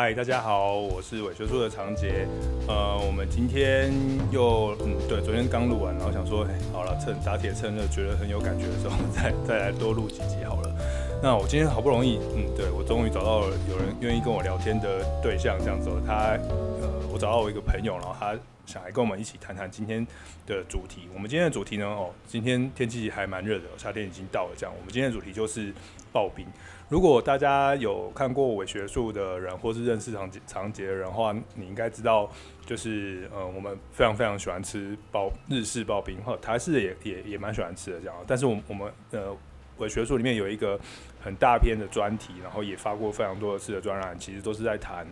[0.00, 2.24] 嗨，大家好，我是伪学术的常杰。
[2.68, 3.92] 呃，我们今天
[4.30, 10.72] 又嗯，对，昨天刚录完，然后想说，哎，好了，趁打铁趁热，觉得很有感觉的时候，再 再来多录几集好了。
[11.20, 16.38] 那我今天好不容易，嗯，对，我终于找到了有人愿意跟我聊天的对象，这样子，他，
[16.80, 18.36] 呃，我找到我一个朋友，然后他
[18.68, 20.06] 想来跟我们一起谈谈今天
[20.46, 21.08] 的主题。
[21.14, 25.72] 我们今天的主题呢，哦，今天天气还蛮热的，夏天已经到了，这样，我们今天的主题就是
[26.12, 26.46] 刨冰。
[26.90, 32.30] 如果大家有看过伪学术的人，或是认识长杰长杰的人的话，你应该知道，
[32.66, 38.14] 就是呃，我们非常非常喜欢吃刨日式刨冰，或台式也也也蛮喜欢吃的这样。
[38.26, 39.34] 但是我们我们呃
[39.78, 40.78] 伪学术里面有一个
[41.20, 45.06] 很大篇的专题，然后也发过非常多次的专栏，其实都是在谈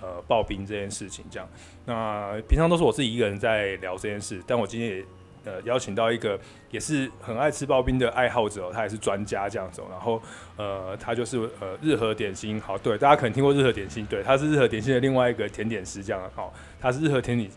[0.00, 1.48] 呃刨冰这件事情这样。
[1.86, 5.04] 那平常都是我自己一个人在聊这件事，但我今天也。
[5.42, 6.38] 呃，邀请到一个
[6.70, 9.80] 也是很爱吃刨冰的爱好者，他也是专家这样子。
[9.88, 10.20] 然后，
[10.58, 17.50] 呃，他就是呃日和点心，好，对，大家可能听过日和点心，对，他是日和点心的另外一个甜点师，这样，好，他是日和甜点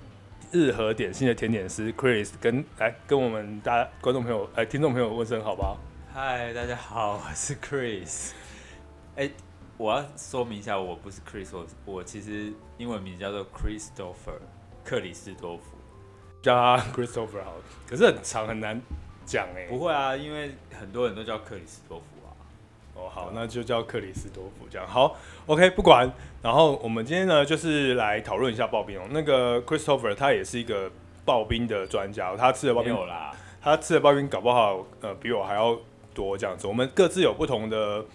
[0.54, 5.78] 日和点心的甜点师 Chris，跟来跟我们大家观众朋友哎听众朋友问声好不好？
[6.14, 8.32] 嗨，大家好，我是 Chris。
[9.18, 9.30] 哎，
[9.84, 14.40] 我要说明一下，我不是 Chris，我我其实英文名字叫做 Christopher
[14.82, 15.76] 克里斯多夫。
[16.42, 18.82] 叫他 Christopher 好，可是很长很难
[19.26, 19.68] 讲哎。
[19.68, 22.32] 不会啊，因为很多人都叫克里斯多夫啊。
[22.96, 24.88] 哦，好，那就叫克里斯多夫这样。
[24.88, 25.18] 好
[25.48, 26.10] ，OK，不管。
[26.42, 29.04] 然后我们今天呢，就是来讨论一下刨冰哦。
[29.12, 30.90] 那个 Christopher 他也是一个
[31.26, 35.78] 刨冰的专家，他吃的刨冰有啦，他吃的刨冰搞不好呃比我还要
[36.14, 36.68] 多这样子。
[36.68, 38.06] 我们各自有不同的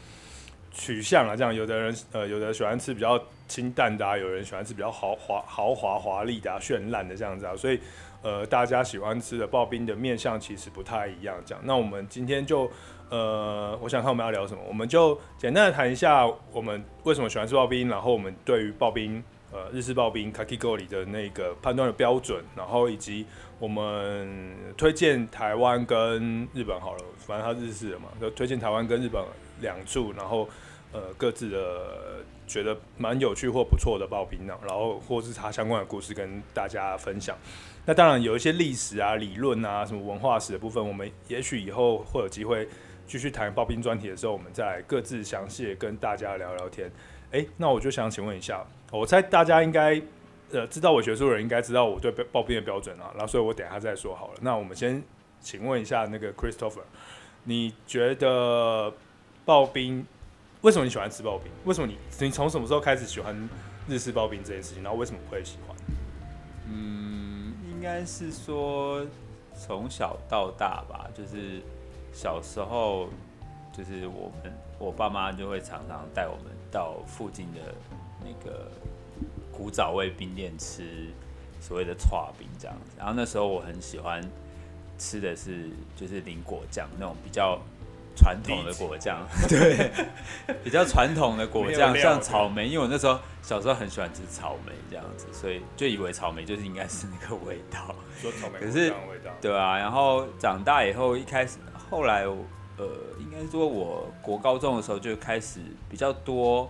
[0.70, 7.80] 取向啊，这样有的人呃有的喜欢吃比较清淡的啊，有人喜欢吃比较豪华豪华华丽的啊，绚烂的这样子啊，所以。
[8.20, 11.36] 呃，大家喜欢吃的刨冰的面相其实不太一样。
[11.46, 12.68] 这样，那我们今天就，
[13.10, 19.22] 呃，我想看我们要聊什么，我们就简单的谈一下我们为什么喜欢吃刨冰，然后我们对于刨冰，
[19.52, 23.24] 呃，日式刨冰 Kakigori 的那个判断的标准，然后以及
[23.58, 29.22] 我们推荐台湾跟日本好了，反正他日式的嘛，就推荐台湾跟日本
[29.60, 30.48] 两处，然后
[30.92, 37.36] 呃各自的觉得蛮有趣或不错的刨冰呢，然后或是他相关的故事跟大家分享。
[37.84, 42.68] 那当然有一些历史啊、理论啊、什么文化史的部分，我们也许以后会有机会
[43.06, 46.90] 继续谈刨冰专题的时候，我们再各自详细的跟大家聊聊天。
[47.32, 50.00] 哎、那我就想请问一下，我猜大家应该
[50.52, 54.34] 呃知道我学术的人应该知道我对刨冰的标准啊，然后所以我等一下再说好了。
[54.40, 55.02] 那我们先
[55.40, 56.82] 请问一下那个 Christopher，
[57.44, 58.92] 你觉得
[59.46, 60.06] 刨冰
[60.62, 61.50] 为什么你喜欢吃刨冰？
[61.64, 63.48] 为什么你你从什么时候开始喜欢
[63.86, 64.82] 日式刨冰这件事情？
[64.82, 65.76] 然后为什么会喜欢？
[66.66, 67.54] 嗯。
[67.70, 69.06] 应该是说
[69.54, 71.62] 从小到大吧，就是
[72.12, 73.08] 小时候，
[73.72, 77.60] 就是我们我爸妈就会常常带我们到附近的
[78.20, 78.68] 那个
[79.58, 81.08] 古早味冰店吃
[81.60, 82.92] 所谓的串冰这样子。
[82.96, 84.22] 然后那时候我很喜欢
[84.96, 87.58] 吃的是就是淋果酱那种比较。
[88.20, 89.92] 传统的果酱， 对，
[90.64, 97.94] 比较传统的果酱，像草莓，因为我那时候小时候很喜欢吃草莓这样子，所以就以为草莓就是应该是那个味道。
[98.20, 98.92] 说草莓，可是
[99.40, 101.58] 对啊，然后长大以后，一开始
[101.88, 102.88] 后来，呃，
[103.20, 106.68] 应该说我国高中的时候就开始比较多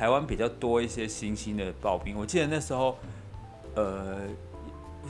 [0.00, 2.16] 台湾比较多一些新兴的刨冰。
[2.16, 2.96] 我记得那时候，
[3.74, 4.22] 呃，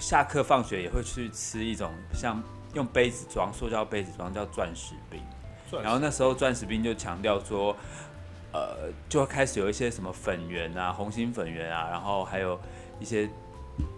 [0.00, 2.42] 下课放学也会去吃一种像
[2.74, 5.22] 用杯子装，塑胶杯子装，叫钻石冰。
[5.80, 7.76] 然后那时候钻石冰就强调说，
[8.52, 12.58] 呃，就开始有一些什么粉圆啊、红心粉圆啊，然后还有
[12.98, 13.30] 一些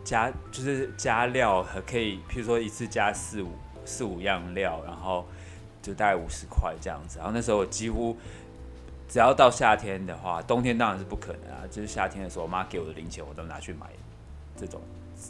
[0.05, 3.53] 加就是加料，还可以，譬如说一次加四五
[3.87, 5.27] 四五样料，然后
[5.81, 7.17] 就大概五十块这样子。
[7.17, 8.15] 然后那时候我几乎
[9.13, 13.89] 只要到夏天的话，冬天当然是不可能啊，就是夏天的时候，我妈给我的零钱我都拿去买
[14.57, 14.81] 这种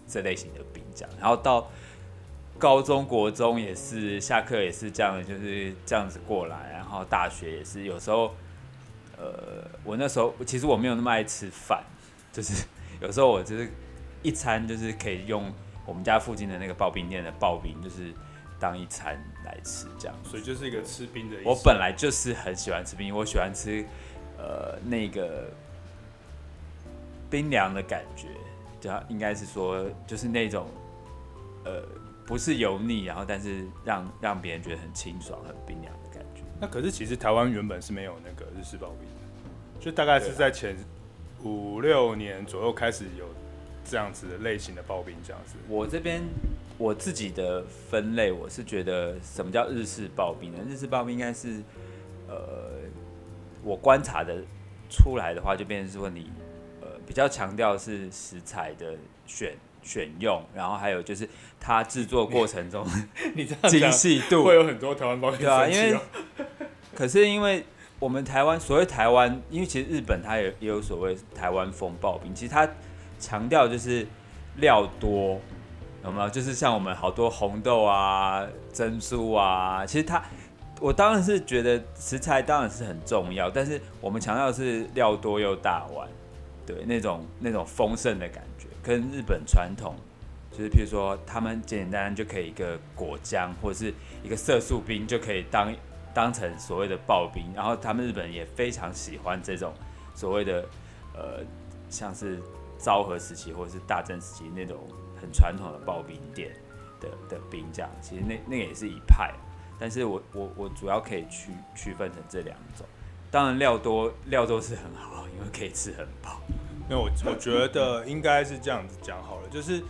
[0.07, 1.11] 这类型的冰这样。
[1.19, 1.69] 然后到
[2.61, 8.33] 高中国中也是下课也是这样，就是这样子过来，然后大学也是有时候，
[9.19, 11.83] 呃，我那时候其实我没有那么爱吃饭，
[12.33, 12.65] 就是
[13.03, 13.69] 有时候我就是
[14.23, 15.53] 一餐就是可以用
[15.85, 18.15] 我们家附近的那个刨冰店的刨冰，就是
[18.61, 20.17] 当一餐来吃这样。
[20.25, 21.49] 所以就是一个吃冰的意思。
[21.49, 23.85] 我本来就是很喜欢吃冰，我喜欢吃
[24.39, 25.51] 呃那个
[27.31, 28.29] 冰凉的感觉，
[28.81, 30.69] 就应该是说就是那种
[31.65, 31.83] 呃。
[32.25, 36.43] 不是油腻，然后但是让让别人觉得很清爽、很冰凉的感觉。
[36.61, 40.77] 那可是其实台湾原本是没有那个日式刨冰的，就大概是在前
[41.43, 43.27] 五六年左右开始有
[43.85, 45.57] 这样子的类型的刨冰这样子。
[45.69, 46.23] 我这边
[46.79, 50.59] 我自己的分类，我是觉得什么叫日式刨冰呢？
[50.69, 51.63] 日式刨冰应该是
[52.29, 52.73] 呃，
[53.63, 54.43] 我观察的
[54.91, 56.31] 出来的话，就变成说你
[56.81, 58.95] 呃比较强调是食材的
[59.27, 61.29] 选选用，然后还有就是
[61.61, 62.87] 它制作过程中
[63.35, 65.31] 你这样精细度会有很多台湾包。
[65.31, 65.99] 对啊，因为
[66.95, 67.65] 可是因为
[67.99, 72.69] 我们台湾所谓台湾，因为其实日本它也也有所谓台湾风刨冰，其实它
[73.19, 74.07] 强调就是
[74.57, 75.41] 料多，
[76.05, 76.29] 有没有？
[76.29, 80.23] 就是像我们好多红豆啊、珍珠啊，其实它。
[80.81, 86.09] 我当然是觉得食材当然是很重要，但是我们强调是料多又大碗，
[86.67, 89.95] 对那种那种丰盛的感觉，跟日本传统
[90.51, 93.95] 就是，譬如说他们简简单单就可以一个果浆或者是
[94.25, 95.73] 一个色素冰就可以当
[96.13, 99.73] 当成所谓的刨冰，然后他们日本也非常喜欢这种
[100.17, 100.65] 所谓的
[101.15, 101.45] 呃
[101.89, 102.43] 像是
[102.77, 104.79] 昭和时期或者是大正时期那种
[105.23, 106.53] 很传统的刨冰店
[107.01, 109.33] 的的冰这样，其实那那个也是一派。
[109.79, 112.87] 但是我我我主要可以区区分成这两种，
[113.31, 116.41] 当然料多料多是很好，因为可以吃很饱。
[116.89, 119.83] 那我我觉得应该是这样子讲好了，就是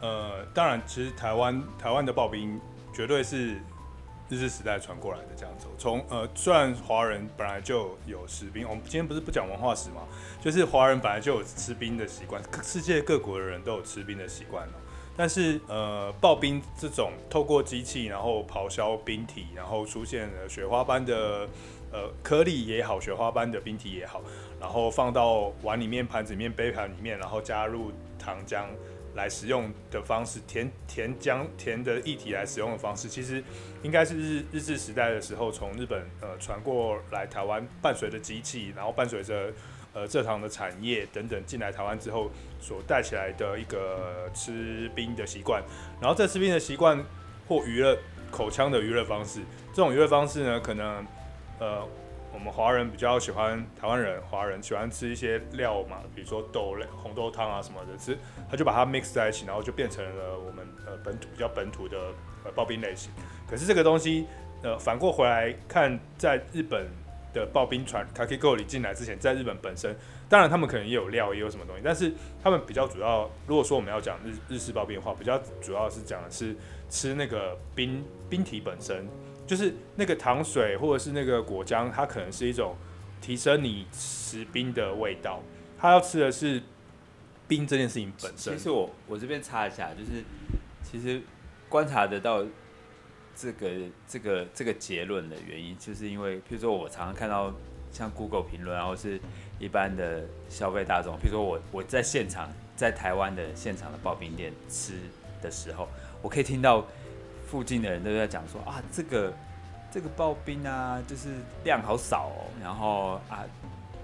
[0.00, 2.60] 呃，当然其实台湾台湾的刨冰
[2.92, 3.58] 绝对是
[4.28, 5.66] 日治时代传过来的这样子。
[5.78, 10.02] 从呃，虽然华人本来就有吃冰，我们今天不是不讲文化史嘛，
[10.40, 14.68] 就是华人本来就有吃冰的习惯，世界各国的人都有吃冰的习惯。
[15.16, 21.48] 但是，呃，刨冰这种透过机器，然后刨削冰体，然后出现了雪花般的，
[21.90, 24.22] 呃，颗粒也好，雪花般的冰体也好，
[24.60, 28.66] 然后放到碗里面、盘子里面、杯盘里面，然后加入糖浆
[29.16, 33.42] 来食用的方式，甜甜浆甜的液体来使用的方式，其实
[33.82, 39.52] 应该是日日治时代的时候从日本呃传过来台湾，伴随着机器，然后伴随着。
[39.94, 42.30] 呃，蔗糖的产业等等进来台湾之后，
[42.60, 45.62] 所带起来的一个吃冰的习惯，
[45.98, 47.02] 然后这吃冰的习惯
[47.48, 47.98] 或娱乐
[48.30, 49.40] 口腔的娱乐方式，
[49.70, 51.04] 这种娱乐方式呢，可能
[51.58, 51.82] 呃，
[52.32, 58.16] 我们华人比较喜欢，台湾人华人喜欢吃一些料嘛，比如说豆类、红豆汤啊什么的，吃
[58.50, 61.98] 他就把它 mix 在一起，然后就变成了我们呃本土比较本土的
[62.44, 63.10] 呃刨冰类型。
[63.48, 64.26] 可是这个东西
[64.62, 66.86] 呃反过回来看，在日本。
[67.30, 69.94] 的刨冰船 Kakigori 进来之前，在日本本身，
[70.30, 72.10] 当然他们可能也有料，也有什么东西，但是
[72.42, 76.56] 他们比较主要，如果说我们要讲日日式刨冰的话，比较主要是讲的是
[76.88, 79.06] 吃那个冰冰体本身，
[79.48, 82.76] 就是那个糖水或者是那个果浆，它可能是一种
[83.20, 85.42] 提升你吃冰的味道，
[85.76, 86.62] 他要吃的是
[87.48, 88.56] 冰这件事情本身。
[88.56, 90.22] 其实我我这边插一下，就是
[90.84, 91.20] 其实
[91.68, 92.44] 观察得到。
[93.40, 93.70] 这个
[94.04, 97.54] 这个这个结论的原因，就是因为，譬如说，我常常看到
[97.92, 99.20] 像 Google 评论，然后是
[99.60, 104.94] 一般的消费大众，譬如说我我在现场，在台湾的现场的刨冰店吃
[105.40, 105.88] 的时候，
[106.20, 106.84] 我可以听到
[107.50, 109.32] 附近的人都在讲说啊，这个
[109.90, 111.28] 这个刨冰啊，就是
[111.64, 113.44] 量好少哦，然后啊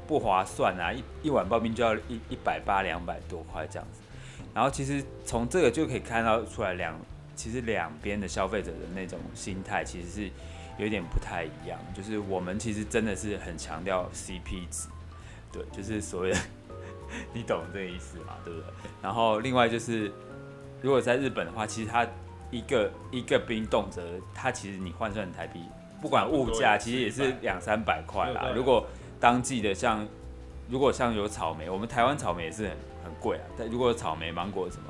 [0.07, 4.01] 不划算啊，一一碗刨冰就要一一百八两百多块这样子，
[4.55, 6.95] 然后其实从这个就可以看到出来两。
[7.37, 10.31] 其实两边的消费者的那种心态其实是
[10.79, 14.87] 有点不太一样，就是我们其实真的是很强调 CP 值，
[15.51, 16.39] 对，就是所谓的
[17.35, 18.69] 你懂这个意思嘛，对不对？
[19.03, 20.13] 然后另外就是，
[20.81, 22.07] 如果在日本的话，其实它
[22.57, 24.01] 一个一个冰动辄，
[24.35, 25.61] 它其实你换算台币，
[26.01, 28.53] 不管物价，其实也是两三百块啦。
[28.55, 28.87] 如果
[29.19, 30.07] 当季的像，
[30.69, 34.85] 如果像有草莓，我们台湾草莓也是很很贵啊，但如果有草莓、芒果什么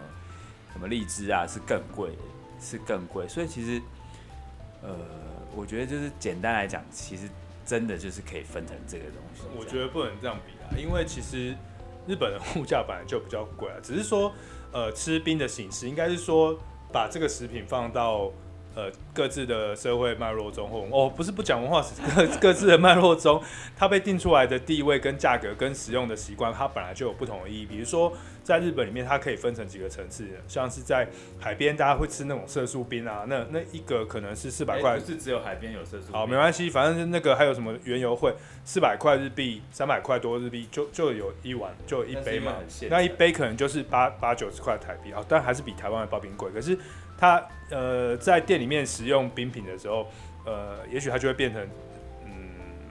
[0.72, 2.22] 什么荔枝啊，是更贵的。
[2.60, 3.82] 是更贵，所以其实，
[4.80, 4.96] 呃，
[5.54, 7.28] 我觉得就是简单来讲，其实
[7.66, 9.42] 真的就是可以分成这个东西。
[9.58, 11.54] 我觉得不能这样比啊，因为其实
[12.06, 14.32] 日本的物价本来就比较贵啊，只是说，
[14.72, 16.58] 呃，吃冰的形式应该是说
[16.94, 18.30] 把这个食品放到。
[18.76, 23.40] 呃，各自的社会脉络中，或哦，不是不讲文化史，各各自的脉络中，
[23.76, 27.66] 它被定出来的地位跟价格跟使用的习惯，它本来就有不同的意义。
[27.66, 28.12] 比如说，
[28.44, 31.08] 在日本里面，它可以分成几个层次，像是在
[31.40, 36.12] 海边，大家会吃那种色素冰啊，那那一个可能是四百块，是只有海边有色素冰。
[36.12, 38.32] 好，没关系，反正那个还有什么原油会，
[38.64, 42.54] 四百块日币，三百块多日币，就就有一碗，就有一杯嘛。
[42.90, 46.78] 那一杯可能就是八八九十块台币啊，但还是比台湾的刨冰贵，可是。
[47.16, 50.10] 它呃在店里面使用冰品的时候，
[50.44, 51.62] 呃，也许它就会变成，
[52.24, 52.50] 嗯，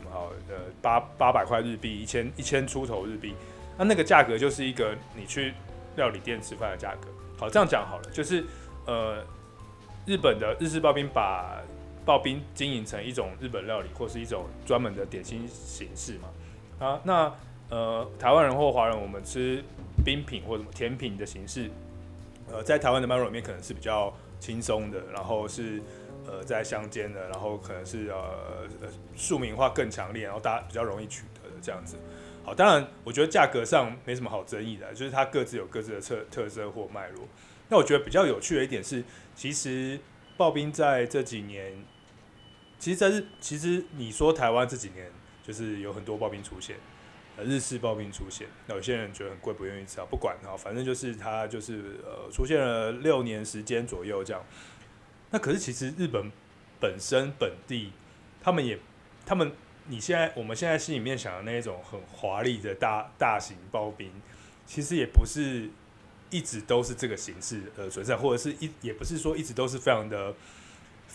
[0.09, 3.35] 好，呃，八八百块日币，一千一千出头日币，
[3.77, 5.53] 那那个价格就是一个你去
[5.95, 7.07] 料理店吃饭的价格。
[7.37, 8.43] 好，这样讲好了，就是
[8.85, 9.23] 呃，
[10.05, 11.61] 日本的日式刨冰把
[12.05, 16.29] 刨冰经营成一种日本料理或是一种专门的点心形式嘛。
[16.85, 17.33] 啊，那
[17.69, 19.63] 呃，台湾人或华人我们吃
[20.05, 21.69] 冰品或什么甜品的形式。
[22.51, 25.81] 呃，在台湾的麦肉里面可能是比较轻松的，然后是
[26.27, 28.17] 呃在乡间的，然后可能是呃
[28.81, 31.97] 呃庶民化更强烈，然后大家比较容易取得的这样子。
[32.43, 37.27] 好，当然我觉得价格上没什么好争议的，就是它各自有各自的特特色或脉络。
[37.69, 39.97] 那我觉得比较有趣的一点是，其实
[40.37, 41.73] 刨冰在这几年，
[42.77, 45.09] 其实在日，其实你说台湾这几年
[45.41, 46.75] 就是有很多刨冰出现，
[47.37, 54.43] 呃，日式刨冰出现，那有些人觉得很贵，不愿意吃啊，不管啊，反正就是它就是呃出现了六年时间左右这样。
[55.31, 56.29] 那可是其实日本
[56.79, 57.93] 本身本地，
[58.41, 58.77] 他们也
[59.25, 59.51] 他们，
[59.87, 64.11] 你现在我们现在心里面想的那种很华丽的大大型包冰，
[64.65, 65.69] 其实也不是。
[66.29, 70.33] 一直都是这个形式呃存在，或者是一也不是说一直都是非常的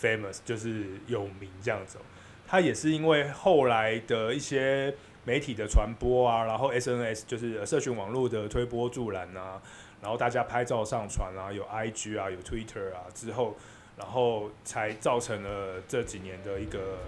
[0.00, 1.98] famous，就是有名这样子。
[2.46, 4.94] 它也是因为后来的一些
[5.24, 9.60] 媒体的传播啊，然后 SNS 就是社群网络的推波助澜啊，
[10.00, 13.56] 然后大家拍照上传啊，有 IG 啊，有 Twitter 啊之后，
[13.96, 17.00] 然后才造成了这几年的一个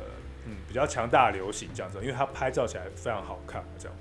[0.46, 1.98] 嗯比较强大的流行这样子。
[2.00, 3.96] 因为它拍照起来非常好看这样。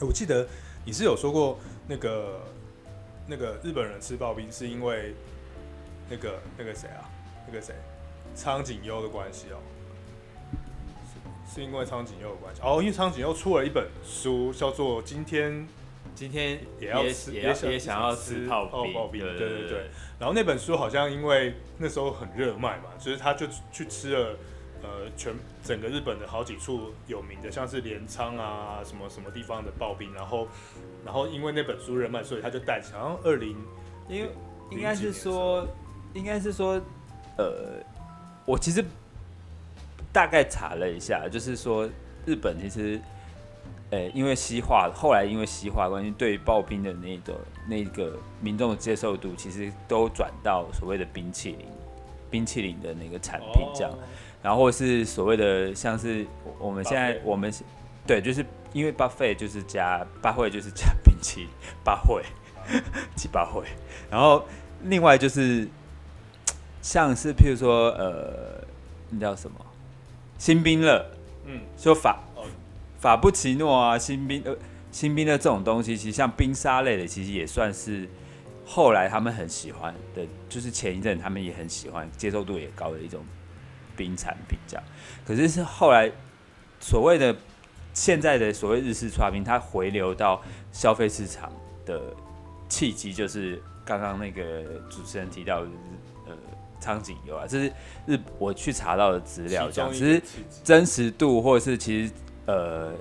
[0.00, 0.46] 我记得
[0.84, 2.40] 你是有说过那个。
[3.28, 5.12] 那个日本人吃刨冰是因为
[6.08, 7.10] 那个那个谁啊，
[7.44, 7.74] 那个谁，
[8.36, 9.58] 苍井优的关系哦，
[11.48, 15.66] 是是因为苍井优的关系哦，因为苍井优出了一本书，叫做《今天
[16.14, 19.90] 今天也要吃也想要吃刨冰》，对对对对。
[20.20, 24.36] 然后那本书好像因为那时候很热卖嘛，就是他就去吃了。
[24.86, 30.46] 呃，全整个日本的好几处有名的，像是镰仓啊，什么什么地方的刨冰，然后，
[31.04, 33.56] 然后因为那本书热卖，所以他就带起，好像二零，
[34.08, 34.30] 因为
[34.70, 35.66] 应该是说，
[36.14, 36.80] 应该是说，
[37.36, 37.82] 呃，
[38.44, 38.84] 我其实
[40.12, 41.88] 大概查了一下，就是说
[42.24, 43.00] 日本其实，
[43.90, 51.66] 呃，因为西化，后来因为西化关系，对于刨冰的那个那个民众的接受度，其实都转到所谓的冰淇淋，
[52.30, 53.90] 冰淇淋的那个产品这样。
[53.90, 53.98] 哦
[54.46, 56.24] 然后是所谓的像是
[56.60, 57.52] 我们现在我们
[58.06, 61.48] 对，就是因为 buffet 就是加八会就是加冰淇 淋
[61.82, 62.22] 八会
[63.16, 63.64] 几八会，
[64.08, 64.46] 然后
[64.84, 65.66] 另外就是
[66.80, 68.64] 像是譬如说呃，
[69.10, 69.56] 那叫什么
[70.38, 71.04] 新冰乐，
[71.44, 72.20] 嗯，说法
[73.00, 74.56] 法布奇诺啊，新冰呃
[74.92, 78.08] 新冰乐这种东西，其实像冰沙类的，其实也算是
[78.64, 83.20] 后来他们很喜欢的，就是前一阵他们也很喜欢，接受度也高的一种。
[83.96, 84.84] 冰产品这样，
[85.26, 86.10] 可是是后来
[86.78, 87.34] 所谓的
[87.94, 91.50] 现在的所谓日式刨冰，它回流到消费市场
[91.84, 92.14] 的
[92.68, 95.70] 契机，就是刚刚那个主持人提到的，
[96.26, 96.36] 呃，
[96.78, 97.72] 苍井优啊，这是
[98.06, 99.90] 日我去查到的资料，这样。
[99.92, 100.22] 其实
[100.62, 102.12] 真实度或者是其实
[102.46, 102.92] 呃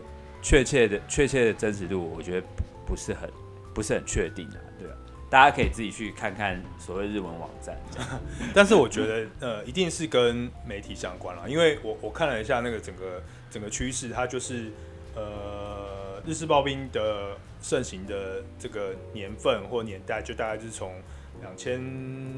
[0.41, 2.47] 确切的确切的真实度，我觉得
[2.85, 3.29] 不是很
[3.73, 4.95] 不是很确定啊，对啊。
[5.27, 7.75] 大家可以自己去看看所谓日文网站，
[8.53, 14.72] 但是我觉得呃，一定是跟媒体相关了，因为我我看了一下那个整个整个趋势，它就是
[15.15, 20.94] 呃日式刨冰的盛行的这个年份或年代，就大概是从
[21.41, 21.79] 两千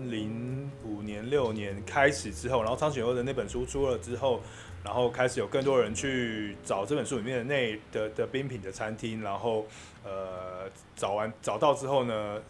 [0.09, 4.41] 零五年六年开始之后，然后苍井优的那本书出了之后，
[4.83, 9.67] 然后开始有更多人去找这本书里面的那的的冰品的餐厅，然后
[10.05, 12.41] 呃找完找到之后呢。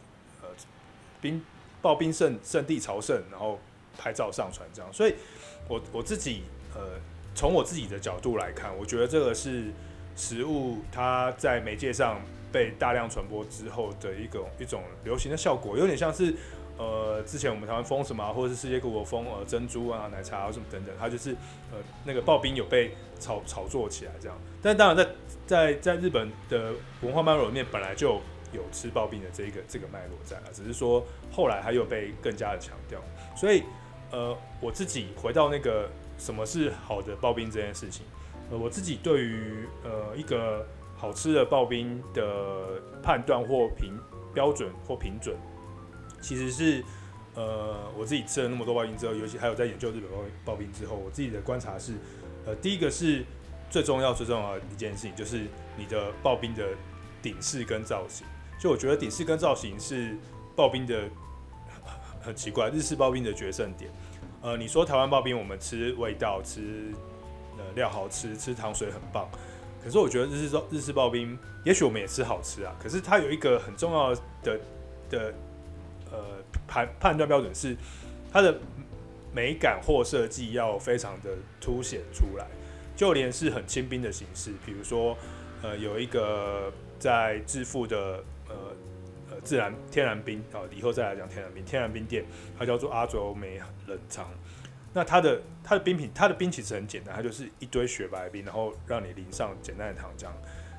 [1.22, 1.42] 冰
[1.82, 3.60] 刨冰圣圣地朝圣，然后
[3.98, 5.16] 拍照上传这样，所以
[5.68, 6.44] 我我自己
[6.76, 7.00] 呃
[7.34, 9.72] 从我自己的角度来看，我觉得这个是
[10.16, 12.20] 食物它在媒介上
[12.52, 16.34] 被大量传播之后的一种一种流行的效果，有点像是
[16.78, 21.32] 呃之前我们台湾封什么，或者是世界各国封呃珍珠啊奶茶啊什么等等，它就是
[21.72, 25.08] 呃那个刨冰有被炒炒作起来这样，但当然在
[25.46, 28.22] 在在日本的文化脉络里面本来就。
[28.54, 33.00] 有吃刨冰的这个这个脉络在啊，只是说后来还有被更加的强调，
[33.36, 33.64] 所以
[34.12, 38.06] 呃我自己回到那个什么是好的刨冰这件事情，
[38.50, 44.00] 呃我自己对于呃一个好吃的刨冰的判断或评
[44.34, 45.36] 标准或评准，
[46.22, 46.84] 其实是
[47.36, 51.94] 呃我自己吃了那么多刨冰之后，尤其还有在研究日本刨刨冰之后，我自己的观察是，
[52.46, 53.24] 呃第一个是
[53.70, 56.70] 最重要最重要的一件事情，就是你的刨冰的
[57.22, 58.26] 顶饰跟造型。
[58.60, 60.18] 就我觉得顶饰跟造型是
[60.56, 61.04] 刨冰的
[62.20, 63.92] 很奇怪，日式刨冰的决胜点。
[64.42, 66.92] 呃，你说台湾刨冰，我们吃味道，吃
[67.58, 69.30] 呃料好吃，吃糖水很棒。
[69.84, 72.76] 可是我觉得日式日式刨冰，也许我们也吃好吃啊。
[72.82, 74.60] 可是它有一个很重要的
[75.10, 75.34] 的
[76.12, 76.18] 呃
[76.68, 77.78] 判判断标准是，
[78.32, 78.60] 它的
[79.32, 81.30] 美感或设计要非常的
[81.62, 82.48] 凸显出来。
[82.96, 85.16] 就连是很轻冰的形式，比如说
[85.62, 88.24] 呃有一个在致富的。
[89.48, 91.64] 自然天然冰啊，以后再来讲天然冰。
[91.64, 92.26] 天然冰店
[92.60, 94.30] 它叫做阿佐美冷藏。
[94.94, 100.28] 那它的它的冰品，它的冰其实很简单，它就是一堆雪白冰，然后让你淋上简单的糖浆。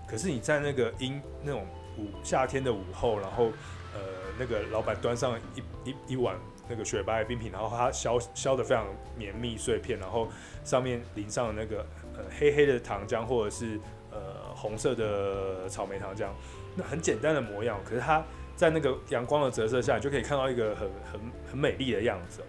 [0.06, 3.46] 可是你在那个阴那种午夏天的午后，然后
[3.94, 4.00] 呃
[4.38, 6.36] 那个老板端上一一一碗
[6.68, 10.28] 那个雪白冰品，然后它削削的非常绵密碎片，然后
[10.62, 16.28] 上面淋上那个呃黑黑的糖浆或者是呃红色的草莓糖浆，
[16.74, 18.24] 那很简单的模样，可是它
[18.58, 21.20] 在那个阳光的折射下，你就可以看到一个很很
[21.52, 22.42] 很美丽的样子。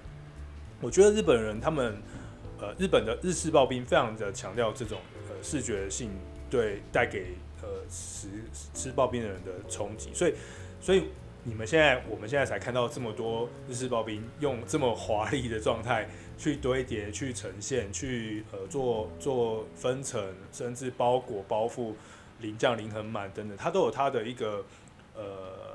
[0.82, 2.02] 我觉得日本人他们
[2.60, 4.98] 呃日本的日式刨冰非常的强调这种
[5.30, 6.10] 呃视觉性
[6.50, 8.28] 对带给呃吃
[8.74, 10.34] 吃刨冰的人的冲击，所以
[10.82, 11.04] 所以
[11.44, 20.20] 你们现在我们现在才看到这么多日式刨冰用这么华丽的状态去堆叠、去呈现、去呃做做分层，
[20.52, 21.94] 甚至包裹包覆
[22.40, 24.66] 淋酱淋很满等等，它都有它的一个
[25.14, 25.69] 呃。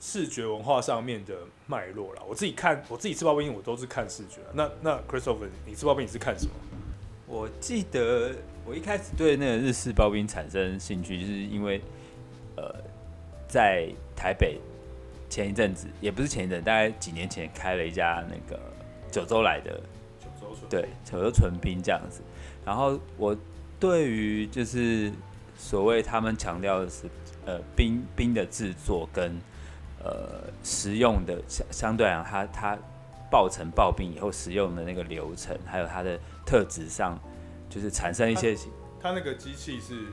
[0.00, 1.34] 视觉文化上面的
[1.66, 4.40] 脉络啦，我自己看，我自己吃刨冰，我都是看视觉。
[4.52, 6.52] 那那 Christopher，你吃刨冰你是看什么？
[7.26, 8.34] 我记得
[8.64, 11.80] 我一开始对那个日式刨冰产生兴趣，就是因为
[12.56, 12.74] 呃，
[13.46, 14.58] 在台北
[15.28, 18.58] 前一阵子，也不是前一阵，大概几年前开了一家那个
[19.10, 19.78] 九州来的
[20.18, 22.22] 九州纯对九州纯冰这样子。
[22.64, 23.36] 然后我
[23.78, 25.12] 对于就是
[25.56, 27.04] 所谓他们强调的是
[27.44, 29.38] 呃冰冰的制作跟
[30.08, 32.78] 呃，食用的相相对来讲，它它
[33.30, 37.18] 爆成爆冰以后使用的那个流程，还有它的特质上，
[37.68, 38.56] 就是产生一些。
[39.00, 40.06] 它那个机器是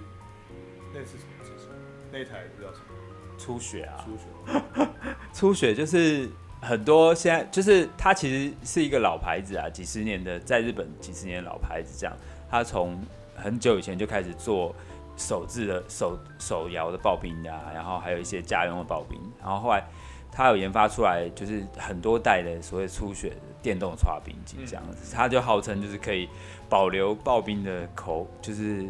[0.94, 1.70] 那是什么机器？
[2.12, 3.40] 那台不知道什么？
[3.40, 4.06] 出血啊。
[4.06, 4.90] 出血，
[5.34, 6.30] 出血就是
[6.62, 12.16] 很多现在就是它其实是一个老牌子啊，几十年的在日本几十年的老牌子这样。
[12.50, 13.02] 它从
[13.36, 14.76] 很久以前就开始做。
[15.18, 19.84] 手制的手手摇的刨冰的，啊，然后还有一些家用的刨冰，然后后来
[20.32, 26.28] 他有研发出来，就是很多代的所谓初雪的电动刨冰机这样子，他就号称就是可以
[26.70, 28.86] 保留刨冰的口，就是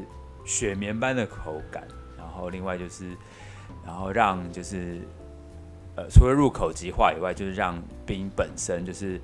[0.46, 1.84] 雪绵般的口感，
[2.18, 3.16] 然后另外就是，
[3.86, 5.00] 然后让就是
[5.96, 9.22] 呃除了入口即化以外，就是让冰本身就是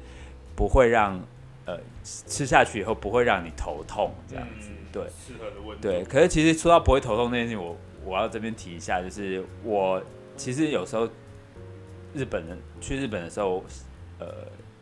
[0.56, 1.19] 不会让
[1.65, 4.69] 呃吃下去以后不会让你头痛这样子。
[4.91, 5.82] 对，适合的问题。
[5.82, 10.02] 对，可是其实说到不会头痛那件事情，我我要这边提一下，就是我
[10.36, 11.08] 其实有时候
[12.13, 13.63] 日本人去日本的时候，
[14.19, 14.28] 呃，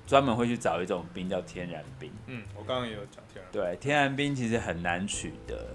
[0.07, 2.11] 专门会去找一种冰叫天然冰。
[2.27, 3.51] 嗯，我刚刚也有讲天然。
[3.51, 5.67] 对，天然冰其实很难取得。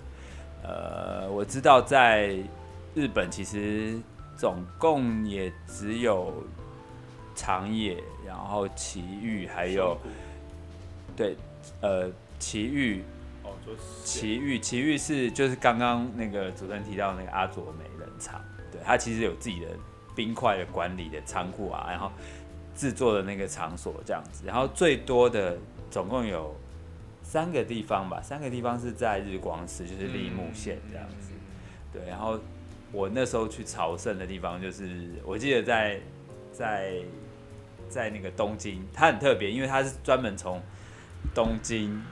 [0.65, 2.37] 呃，我知道在
[2.95, 4.01] 日本其实
[4.37, 6.43] 总共也只有
[7.35, 9.97] 长野，然后埼玉，还有
[11.17, 11.37] 对，
[11.81, 13.03] 呃，奇遇。
[13.43, 18.41] 哦，就是奇遇，奇遇是就是刚刚那个主持人提到那个阿佐美冷藏，
[18.73, 19.67] 对，它其实有自己的
[20.17, 22.11] 冰块的管理的仓库啊，然后
[22.75, 25.59] 制作的那个场所这样子，然后最多的
[25.91, 26.57] 总共有
[27.23, 31.33] 三个地方吧，三个地方是在日光市，就是立木县这样子，
[31.93, 32.41] 对，然后
[32.93, 36.01] 我那时候去朝圣的地方就是，我记得在
[36.51, 36.95] 在
[37.91, 40.63] 在那个东京，它很特别，因为它是专门从
[41.33, 42.03] 东京。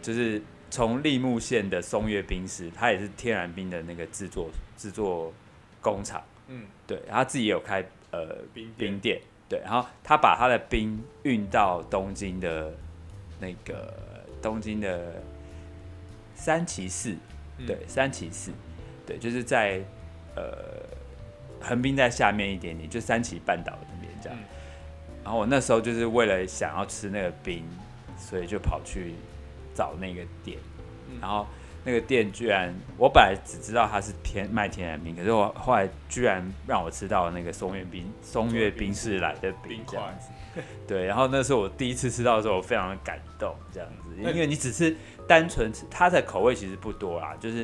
[0.00, 5.34] 就是从立木县的松月冰室，它也是天然冰的那个制作制作
[5.82, 6.22] 工厂。
[6.46, 12.72] 嗯，对，他自己也有开呃冰店冰店，对，然后他把他的冰运到东京的
[13.40, 13.92] 那个
[14.40, 15.20] 东京的
[16.34, 17.16] 三崎市，
[17.66, 18.52] 对，嗯、山崎市，
[19.04, 19.82] 对，就是在
[20.36, 20.54] 呃
[21.60, 24.38] 横滨在下面一点点，就三崎半岛那边这样。
[24.38, 24.44] 嗯、
[25.24, 27.62] 然后我那时候就是为了想要吃那个冰，
[28.18, 29.14] 所以就跑去。
[29.74, 30.58] 找那个店，
[31.20, 31.46] 然后
[31.84, 40.30] 那个店居然，我本来只知道它是天卖天然冰，可是我后来居然让我吃到那个松月冰松月冰室来的冰这样子，
[40.84, 44.96] 对，然后那时候我第一次吃到的时候，我非常的感动这样子，因为你只是
[45.28, 47.58] 单纯吃它的口味其实不多啦，就是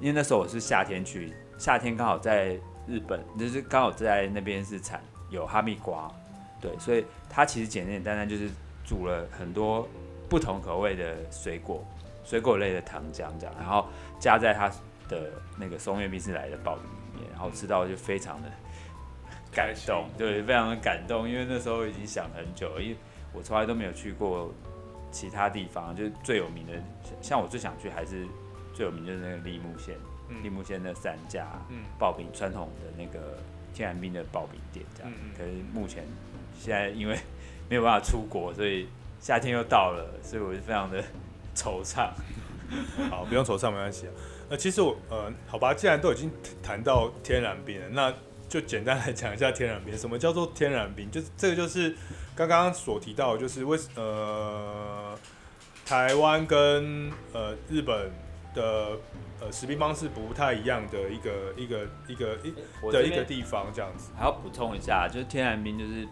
[0.00, 6.12] 因为那时候我是夏天去，夏天刚好在日本，就是刚好在那边是产有哈密瓜，
[6.60, 8.50] 对，所以它其实简简单单就是
[8.84, 9.88] 煮了很多。
[10.26, 11.86] 不同口味的水果，
[12.24, 13.86] 水果类的糖浆这样，然后
[14.18, 14.68] 加在它
[15.06, 16.80] 的那个松月冰室来的鲍鱼
[17.18, 18.48] 里面，然后吃到就非常的
[19.52, 22.96] 感动，对，非常的感动，因为那时候已经想很久了，因为
[23.34, 24.50] 我从来都没有去过
[25.12, 26.72] 其他地方，就是最有名的，
[27.20, 28.26] 像我最想去还是
[28.72, 29.94] 最有名就是那个立木县，
[30.42, 31.46] 立木县那三家
[32.00, 33.36] 刨冰传统的那个
[33.74, 36.04] 天然冰的刨冰店这样，可是目前
[36.58, 37.16] 现在因为
[37.68, 38.86] 没有办法出国，所以。
[39.20, 41.02] 夏天又到了，所以我就非常的
[41.56, 42.10] 惆怅。
[43.08, 44.12] 好，不用惆怅，没关系啊。
[44.50, 46.30] 那，其实我，呃，好吧，既然都已经
[46.62, 48.12] 谈到天然冰了，那
[48.50, 49.96] 就简单来讲一下天然冰。
[49.96, 51.10] 什么叫做天然冰？
[51.10, 51.96] 就是这个，就是
[52.36, 55.18] 刚刚所提到，就是为呃，
[55.86, 58.12] 台湾跟呃日本
[58.54, 58.90] 的
[59.40, 64.10] 呃食冰方式不太一样的一个一个一个一的一个地方，这样子。
[64.14, 66.06] 还要补充一下，就是天然冰就是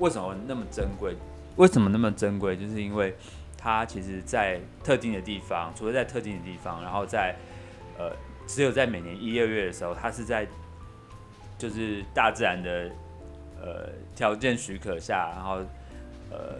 [0.00, 1.14] 为什么那么珍贵？
[1.56, 2.56] 为什么那么珍贵？
[2.56, 3.14] 就是因为
[3.56, 7.36] 它其实，在特定的地方，除了在特定的地方，然后在
[7.96, 8.10] 呃，
[8.46, 10.46] 只有在每年一、二月的时候，它是在
[11.56, 12.90] 就是大自然的
[13.60, 15.58] 呃条件许可下，然后
[16.30, 16.56] 呃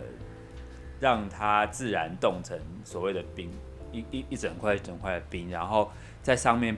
[1.00, 3.50] 让它自然冻成所谓的冰。
[3.92, 5.90] 一一一整块一整块的冰，然后
[6.22, 6.76] 在上面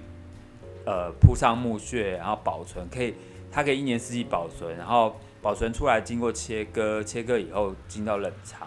[0.86, 3.14] 呃铺上木屑，然后保存，可以
[3.50, 8.66] 它可以一年四季保存，然后保存出来经过切割，切割以后进到冷藏，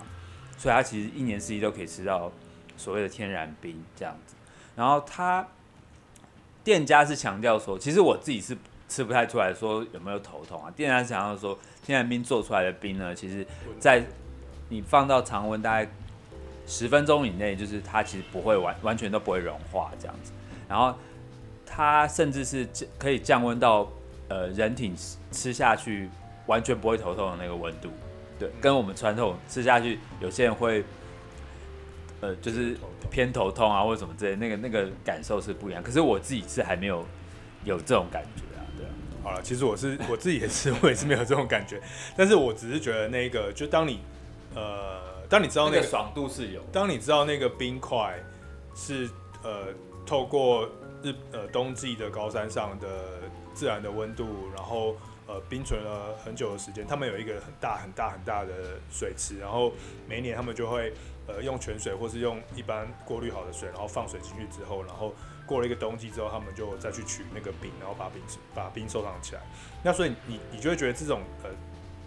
[0.58, 2.32] 所以它其实一年四季都可以吃到
[2.78, 4.36] 所谓的天然冰这样子。
[4.76, 5.48] 然后它
[6.64, 8.56] 店家是强调说，其实我自己是
[8.88, 10.70] 吃不太出来说有没有头痛啊。
[10.76, 13.48] 店家是强调说，天然冰做出来的冰呢，其实
[13.80, 14.04] 在
[14.70, 15.90] 你放到常温大概。
[16.68, 20.32] 十分钟以内，就是它其实不会完完全都不会融化这样子，
[20.68, 20.96] 然后
[21.64, 23.88] 它甚至是可以降温到
[24.30, 24.92] 呃人体
[25.32, 26.10] 吃下去
[26.48, 27.90] 完全不会头痛的那个温度，
[28.40, 30.84] 对，跟我们传统吃下去有些人会
[32.22, 32.78] 呃就是
[33.10, 35.82] 偏头痛啊或者什么之类，那个那个感受是不一样。
[35.84, 37.06] 可是我自己是还没有
[37.64, 38.92] 有这种感觉啊，对啊。
[39.24, 41.82] 好了，其实我是 我自己也是我也是没有这种感觉，
[42.16, 44.00] 但是我只是觉得那个就当你
[44.56, 45.14] 呃。
[45.28, 48.14] 当你知道那个，那个爽度是有，当你知道那个冰块
[48.76, 49.10] 是
[49.42, 49.70] 呃
[50.06, 50.70] 透过
[51.02, 52.88] 日呃冬季的高山上的
[53.52, 54.96] 自然的温度，然后
[55.28, 59.72] 呃冰存了很久的时间，他们有一个很大很大很大的水池，然后
[60.08, 60.94] 每一年他们就会
[61.28, 65.14] 呃用泉水或是用一般过滤好的水，然后放水进去之后，然后
[65.46, 68.22] 过了一个冬季之后，他们就再去取那个冰，然后把冰
[68.54, 69.42] 把冰收藏起来。
[69.84, 71.50] 那所以你你就会觉得这种呃。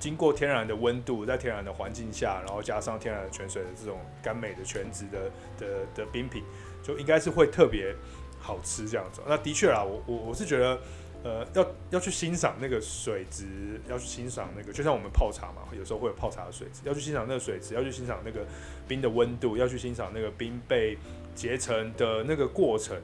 [0.00, 5.28] 经过天然的温度，在天然的环境下，然后加上天然的泉水的这种甘美的泉质的
[5.58, 6.44] 的的冰品，
[6.84, 7.92] 就应该是会特别
[8.38, 9.20] 好吃这样子。
[9.26, 10.78] 那的确啦，我我我是觉得，
[11.24, 18.46] 呃，要要去欣赏那个水质，要去欣赏那个，就像我们泡茶嘛，有时候会有泡茶的水质，要去欣赏那个水质，要去欣赏那个
[18.86, 20.96] 冰的温度，要去欣赏那个冰被
[21.34, 22.96] 结成的那个过程。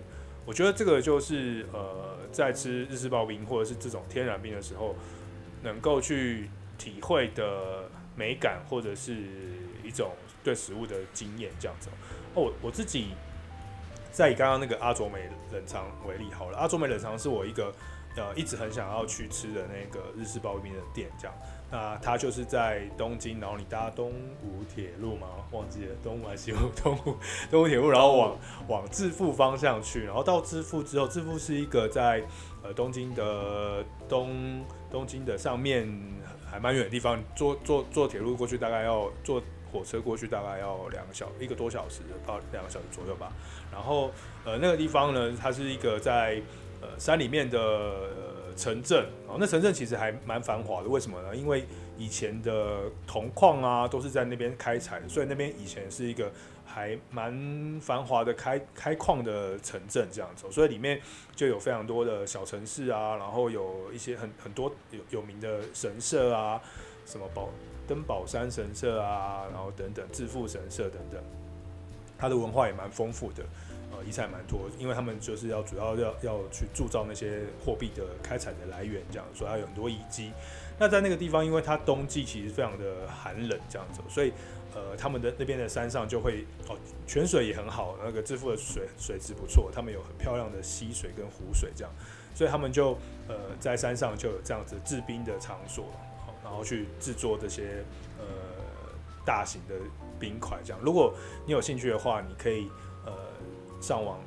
[0.47, 4.95] 我觉得这个就是呃，在吃日式刨冰或者是这种天然冰的时候，
[5.63, 6.49] 能够去。
[6.77, 9.15] 体会的美感，或者是
[9.85, 10.11] 一种
[10.43, 11.89] 对食物的经验，这样子。
[12.35, 13.15] 哦，我我自己
[14.11, 15.21] 在以刚刚那个阿卓美
[15.53, 17.73] 冷藏为例好了，阿卓美冷藏是我一个
[18.17, 21.37] 呃一直很想要去吃的那个日式刨冰的店，这样。
[21.71, 26.57] 那它就是在东京，然后你搭东武铁路嘛，忘记了东武还是西武？
[26.83, 27.17] 东武
[27.51, 28.37] 东武铁路，然后往
[28.69, 32.23] 往致富方向去，然后到致富之后，致富是一个在
[32.63, 35.89] 呃东京的东东京的上面。
[36.47, 43.33] 还蛮远的地方，坐坐坐铁路过去大概要坐火车过去大概要两个小一个多小时到两个小时左右吧。
[43.73, 44.13] 然后
[44.45, 46.41] 呃那个地方呢，它是一个在
[46.85, 48.11] 呃山里面的
[48.57, 50.89] 城镇，哦，那城镇其实还蛮繁华的。
[50.89, 51.35] 为什么呢？
[51.35, 51.65] 因为
[51.97, 56.31] 以前的铜矿啊都是在那边开采的，所以那边以前是一个。
[56.67, 61.01] 还蛮繁华的开开矿的城镇这样子，所以里面
[61.37, 66.61] 就有非常多的小城市啊，然后有一些很很多有有名的神社啊，
[67.07, 67.49] 什么宝
[67.87, 71.23] 登宝山神社啊，然后等等致富神社等等，
[72.19, 73.45] 它的文化也蛮丰富的，
[73.95, 80.33] 呃，遗产蛮多，因为他们就是要主要要要去铸造那些货币的开采的来源这样，所以它有很多遗迹。
[80.79, 84.33] 那在那个地方，因为它冬季其实非常的寒冷这样子，所以。
[84.77, 86.77] 呃，他们的那边的山上就会哦，
[87.07, 91.93] 泉水也很好，那个致富的水水质不错，他们有很漂亮的溪水跟湖水这样，
[92.35, 95.87] 所以他们就呃在山上就有这样子制冰的场所，
[96.43, 97.85] 然后去制作这些
[98.19, 98.25] 呃
[99.25, 99.77] 大型的
[100.19, 100.83] 冰块这样。
[100.83, 101.15] 如果
[101.47, 102.69] 你有兴趣的话，你可以
[103.85, 104.19] 上网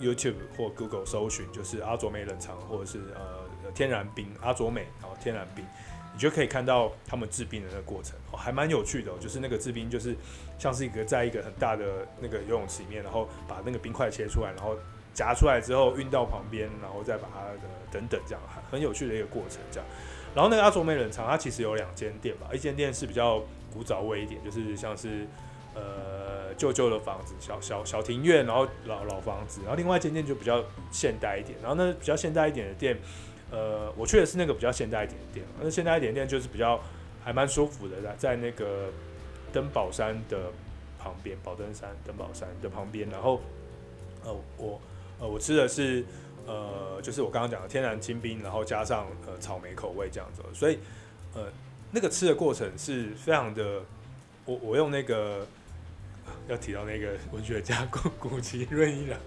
[0.00, 5.64] YouTube 或 Google 搜寻，就是阿卓美冷藏或者是呃天然冰阿卓美，然后天然冰。
[6.14, 9.10] 你就可以看到他们制冰的那个过程，哦，还蛮有趣的。
[9.18, 10.14] 就是那个制冰，就是
[10.58, 14.76] 像是一个在一个很大的那个游泳池里面，然后把那个冰块切出来，然后
[15.14, 19.88] 夹出来之后运到旁边，然后再把它的等等这样，很很有趣的一个过程这样。
[20.34, 25.26] 然后那个阿卓美冷藏，它其实有两间店吧，一间店是比较古早味一点，就是像是
[25.74, 29.60] 呃旧旧的房子，小小小庭院，然后老老房子。
[29.62, 32.98] 然后另外一间店就比较现代一点，然后那比较现代一点的店。
[33.50, 36.80] 呃，我去的是那个比较现代一点的店，那现代一点的店就是比较
[37.22, 38.88] 还蛮舒服的，在在那个
[39.52, 40.50] 登宝山的
[40.98, 43.42] 旁边，宝登山登宝山的旁边，然后
[44.24, 44.80] 呃我
[45.20, 46.02] 呃我吃的是
[46.46, 50.78] 呃就是我刚刚讲的天然清冰，然后加上呃草莓口味这样子，所以
[51.34, 51.44] 呃
[51.90, 53.82] 那个吃的过程是非常的，
[54.46, 55.46] 我我用那个
[56.48, 59.18] 要提到那个文学家谷谷崎润一郎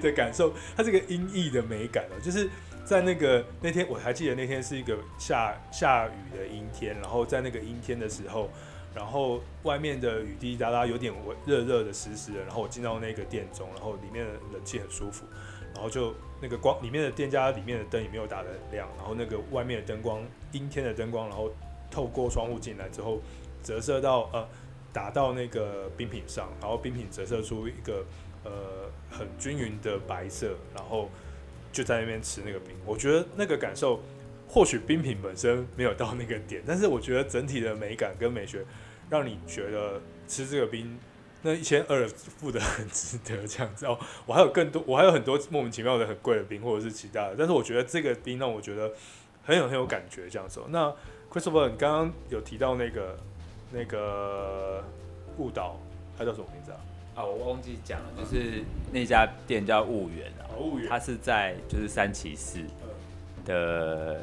[0.00, 2.48] 的感受，他这个音译的美感哦，就是
[2.84, 8.48] 在那个那天我还记得那天是一个下下雨的阴天，然后在那个阴天的时候，
[8.94, 11.12] 然后外面的雨滴滴答答，有点
[11.44, 15.26] 热热的湿湿的，然后我进到那个店中，然后里面的冷气很舒服，
[15.74, 21.52] 然后就那个光里面的店家里面的灯也没有打得很亮，然后那个外面的灯光阴天的灯光，然后
[21.90, 23.20] 透过窗户进来之后
[23.62, 24.48] 折射到呃。
[24.96, 28.02] 打到那个冰品上，然后冰品折射出一个
[28.44, 31.10] 呃很均匀的白色，然后
[31.70, 32.74] 就在那边吃那个冰。
[32.86, 34.00] 我觉得那个感受，
[34.48, 38.64] 或许冰品本身没有到那个点，但是我觉得整体的美感跟美学，
[39.10, 40.98] 让你觉得吃这个冰
[41.42, 43.98] 那一千二付的很值得这样子哦。
[44.24, 48.90] 我还有更多， 我还有很多莫名其妙的很贵的冰，或者是其他的，但是我觉得这个冰让我觉得
[49.44, 50.62] 很有很有感觉这样子。
[50.70, 50.90] 那
[51.30, 53.14] Christopher，你刚刚有提到那个。
[53.70, 54.82] 那个
[55.38, 55.76] 雾岛，
[56.16, 56.78] 它叫什么名字啊？
[57.16, 60.44] 啊，我忘记讲了，就是那家店叫雾园啊。
[60.58, 62.60] 雾园，它是在就是三期寺
[63.44, 64.22] 的，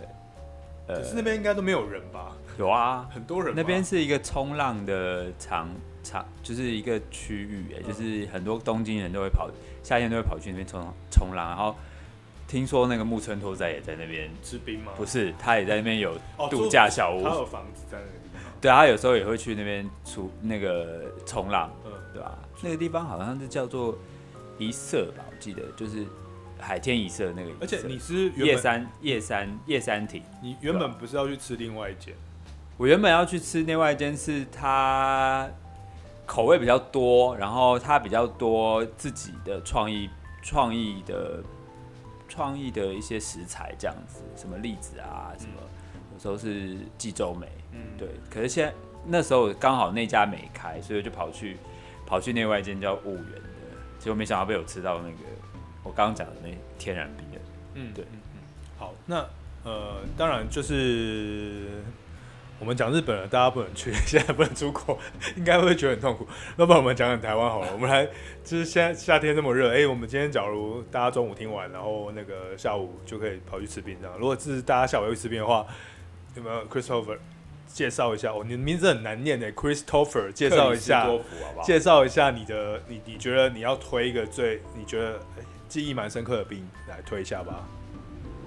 [0.87, 2.35] 呃，可是那边应该都没有人吧？
[2.57, 3.53] 有啊，很多人。
[3.55, 5.69] 那边是一个冲浪的场
[6.03, 9.49] 场，就是一个区域，哎，就是很多东京人都会跑，
[9.81, 11.75] 夏天都会跑去那边冲冲浪，然后。
[12.45, 14.91] 听说那个木村拓哉也在那边吃冰吗？
[14.95, 16.15] 不是，他也在那边有
[16.51, 18.22] 度假小屋，他有房子在那个
[18.63, 22.39] 对，他有时候也会去那边出那个冲浪，嗯，对吧？
[22.61, 23.93] 那个地方好像是叫做
[24.57, 26.05] 一色吧，我记得就是
[26.57, 27.51] 海天一色那个。
[27.59, 32.15] 而且你是叶山夜山夜山亭，你原本不是要去吃另外一间？
[32.77, 35.45] 我原本要去吃另外一间，是它
[36.25, 40.09] 口味比较多，然后它比较多自己的创意
[40.41, 41.43] 创意的。
[42.29, 45.53] 创意的一些食材这样子，什么栗子啊，什么、
[45.93, 48.07] 嗯、有时候是济州梅，嗯，对。
[48.29, 48.73] 可是现在
[49.05, 51.57] 那时候刚好那家没开，所以就跑去
[52.05, 53.41] 跑去另外一间叫雾园的，
[53.99, 55.17] 结果没想到被我吃到那个
[55.83, 57.39] 我刚刚讲的那天然冰的，
[57.73, 58.39] 嗯，对，嗯嗯。
[58.77, 59.25] 好，那
[59.63, 61.81] 呃，当然就是。
[62.59, 64.97] 我们讲日本了，大家不能去， 现在不能出国，
[65.35, 66.25] 应该会觉得很痛苦。
[66.55, 67.67] 那不然我们讲讲台湾好了。
[67.73, 68.05] 我们来，
[68.41, 74.17] 就是现在夏天这么热，哎、欸，我们今天假如大家中午听完，然后那个下午就可以跑去吃冰这样。
[74.17, 75.65] 如果是大家下午要去吃冰的话，
[76.35, 77.17] 有没有 Christopher
[77.67, 78.31] 介绍一下？
[78.31, 81.17] 哦，你的名字很难念的 Christopher 介绍一下，好
[81.55, 85.19] 好介绍一下你的，你你觉得你要推一个最你觉得
[85.67, 87.67] 记忆蛮深刻的兵来推一下吧。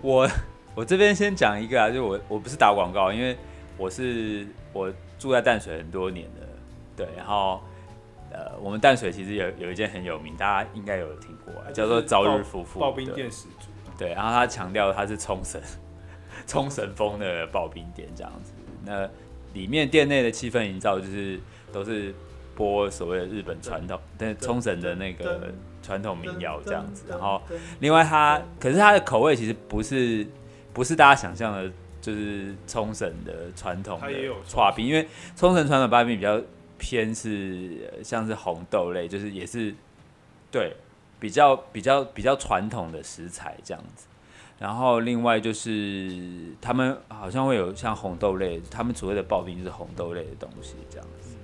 [0.02, 0.28] 我
[0.74, 3.36] 我这边先讲一个啊，就我我不是打广告，因为。
[3.78, 6.40] 我是我住在淡水很多年的，
[6.96, 7.62] 对，然后
[8.32, 13.68] 呃，我们淡水其实有有一间很有名，大家应该有听过，叫做朝日夫妇刨冰店始祖。
[13.98, 15.60] 对，然后他强调他是冲绳
[16.48, 18.54] 冲绳风的刨冰店这样子。
[18.86, 19.06] 那
[19.52, 21.38] 里面店内的气氛营造就是
[21.70, 22.14] 都是
[22.54, 27.04] 播所谓的日本传统，但冲绳的那个传统民谣这样子。
[27.08, 27.42] 然后
[27.80, 30.26] 另外它，可是它的口味其实不是
[30.72, 31.70] 不是大家想象的。
[31.98, 34.08] 就是冲绳的传统的
[34.48, 36.40] 刨冰，因为冲绳传统刨冰比较
[36.78, 39.74] 偏是像是红豆类，就是也是
[40.52, 40.72] 对
[41.18, 44.06] 比较比较比较传统的食材这样子。
[44.58, 46.10] 然后另外就是
[46.60, 51.36] 他们好像会有像红豆类，他们所谓的刨冰就是红豆类的东西这样子。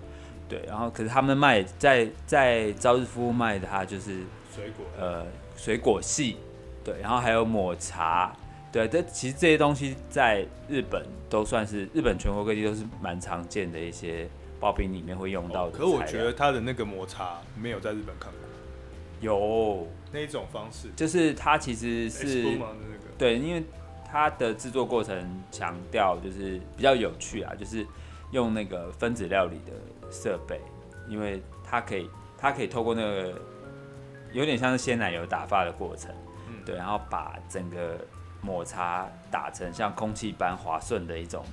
[0.49, 4.21] 对，然后可是他们卖在在朝日夫妇卖的，它就是
[4.55, 6.37] 水果呃水果系，
[6.85, 8.35] 对，然后还有抹茶。
[8.71, 14.27] 对，这其实这些东西在日本都算是日本全国各地都是蛮常见的一些
[14.59, 15.77] 刨冰里面会用到的。
[15.77, 18.41] 可我觉得它的那个抹茶没有在日本看过。
[19.21, 22.59] 有那一种方式，就是它其实是
[23.19, 23.63] 对，因为
[24.05, 27.87] 它的制作过程强调就是比较有趣啊，就是
[28.31, 29.73] 用那个分子料理的
[30.11, 30.61] 设备，
[31.09, 33.41] 因为它可以它可以透过那个
[34.33, 36.11] 有点像是鲜奶油打发的过程，
[36.65, 37.99] 对，然后把整个。
[38.45, 41.45] 抹茶打成像空气般滑顺的一种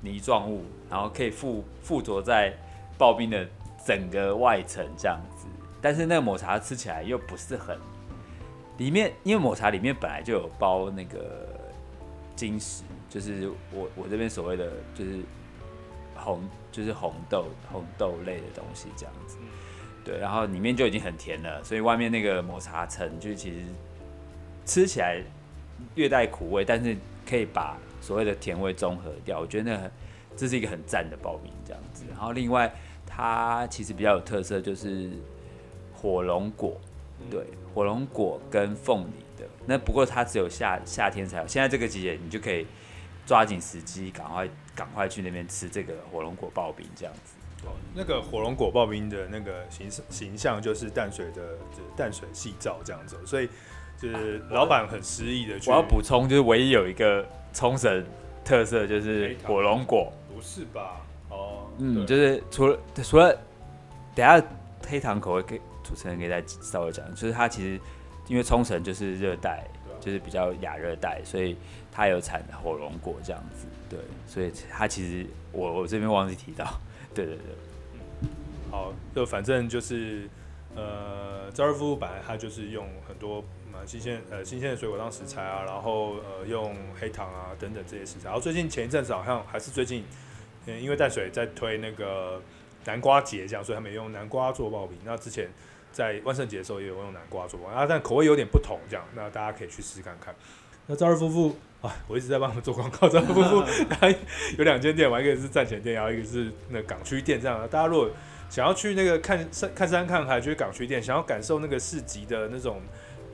[0.00, 2.50] 泥状物，然后可以附附着在
[2.98, 3.46] 刨冰的
[3.84, 5.46] 整个外层这样子。
[5.82, 7.78] 但是那个抹茶吃起来又不是很，
[8.80, 11.46] 里面因为抹茶里面本来就有包那个
[12.34, 15.20] 晶石，就是我我这边所谓的就是
[16.16, 19.36] 红就是红豆红豆类的东西这样子。
[20.02, 23.58] 对，然后里面就已经很甜了，所以外面那个抹茶层就其实
[24.64, 25.22] 吃起来。
[25.94, 26.94] 略带苦味，但是
[27.26, 29.40] 可以把所谓的甜味中和掉。
[29.40, 29.90] 我觉得那
[30.36, 32.04] 这是一个很赞的刨冰这样子。
[32.06, 32.70] 然后另外，
[33.06, 35.08] 它其实比较有特色，就是
[35.94, 36.78] 火龙果，
[37.30, 39.48] 对，火龙果跟凤梨的。
[39.66, 42.66] 那不过它只有夏夏天才有，现在这个季节你就可以
[43.26, 47.34] 抓紧时机，赶快赶快去那边吃这个火龙果刨冰这样子。
[47.66, 53.48] 哦，那个火龙果刨冰的那个形形象就是淡水的，就是淡水细造这样子，所以
[53.98, 55.58] 就是老板很诗意的。
[55.66, 58.04] 我要补充，就是唯一有一个冲绳
[58.42, 61.02] 特色就是火龙果，不是吧？
[61.28, 63.32] 哦，嗯，就是除了除了
[64.14, 64.42] 等下
[64.88, 67.80] 黑糖口味给主持人可以再稍微讲，就是它其实
[68.28, 69.64] 因为冲绳就是热带，
[70.00, 71.56] 就是比较亚热带，所以
[71.90, 76.80] 它有产火龙果这样子，对，所以它其实我我这边忘记提到。
[77.12, 77.44] 对对对，
[78.22, 78.28] 嗯，
[78.70, 80.28] 好，就反正就是，
[80.76, 88.26] 呃，朝日夫妇本来他就是用很多蛮新鲜呃新鲜的水果当食材啊，然后呃用黑糖啊等等这些食材。
[88.26, 90.04] 然后最近前一阵子好像还是最近，
[90.66, 92.40] 嗯，因为淡水在推那个
[92.84, 94.96] 南瓜节这样，所以他们用南瓜做刨冰。
[95.04, 95.48] 那之前
[95.92, 100.34] 在万圣节的时候也有用南瓜做，啊，但口味有点不同这样，那大家可以去试试看看。
[100.86, 101.56] 那赵二夫妇。
[101.80, 103.08] 啊，我一直在帮他们做广告。
[103.08, 104.06] 赵二夫妇 他
[104.58, 107.40] 有两间店嘛，一个是站前店，然后一个是那港区店。
[107.40, 108.10] 这样，大家如果
[108.50, 112.82] 想要去那个看山、看山、看海，去港区店；想要感受那个市集的那种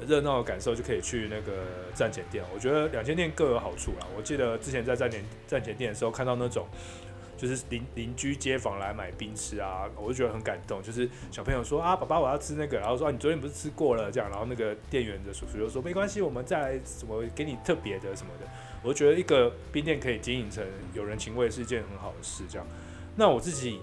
[0.07, 2.45] 热闹的感受，就可以去那个站前店。
[2.55, 4.07] 我觉得两间店各有好处啦。
[4.17, 6.69] 我记得之前在站前站前店的时候，看到那种
[7.37, 10.83] 就是邻邻居街坊来买冰吃啊，我就觉得很感动。
[10.83, 18.47] 就是小朋友说啊，爸爸我要吃那个，然后说啊，你昨天不是吃过了这样，然后那个店员的叔叔就说没关系，我们再来什么给你特别的什么的。
[18.83, 22.45] 我就觉得一个冰店可以经营成有人情味是一件很好的事。
[22.49, 22.67] 这样，
[23.17, 23.81] 那我自己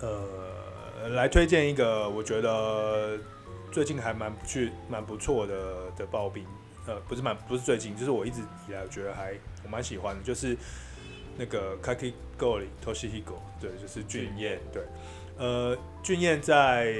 [0.00, 3.18] 呃来推荐一个，我觉得
[3.70, 6.46] 最近还蛮不去蛮不错的的刨冰，
[6.86, 9.34] 呃，不是蛮不是最近，就是我一直以来觉得还
[9.64, 10.56] 我蛮喜欢的，就是
[11.36, 11.76] 那个
[12.40, 14.82] Kakigori Toshihiko，对，就是俊彦，对，
[15.36, 16.92] 呃，俊彦在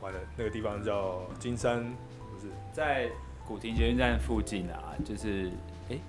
[0.00, 1.82] 完了那个地方叫金山，
[2.30, 3.10] 不是在
[3.44, 5.50] 古亭捷运站附近啊，就是
[5.90, 5.94] 哎。
[5.96, 6.00] 欸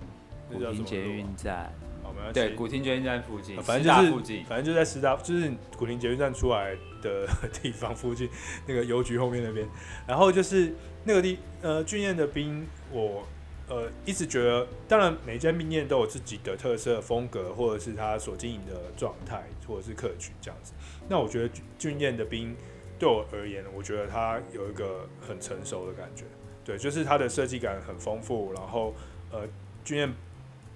[0.47, 2.33] 古亭捷运站，好，没关系。
[2.33, 8.29] 对，古亭捷运站附近，反正就是附近，反正就在师大，就是古亭捷运站出来的地方附近，
[8.67, 9.67] 那个邮局后面那边。
[10.05, 10.71] 然后就是
[11.03, 13.27] 那个地，呃，俊彦的兵，我
[13.67, 20.73] 呃一直觉得，当然每一间冰店都有自己的特色风格，或者是他所经营的状态，或者是客群这样子。
[21.07, 22.55] 那我觉得俊彦的冰
[22.99, 26.23] 对我而言，我觉得它有一个很成熟的感觉，
[26.63, 28.93] 对，就是它的设计感很丰富，然后
[29.31, 29.47] 呃，
[29.83, 30.13] 俊彦。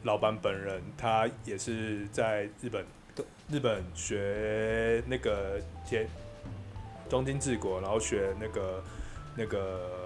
[0.03, 2.85] 老板本人他也是在日本，
[3.51, 6.07] 日本学那个天
[7.09, 8.81] 东京治国，然后学那个
[9.35, 9.98] 那个呃